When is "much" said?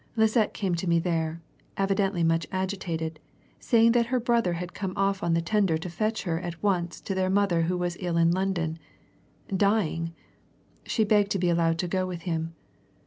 2.23-2.47